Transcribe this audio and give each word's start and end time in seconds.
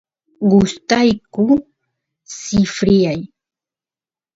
gustayku 0.51 1.45
sifryay 2.39 3.21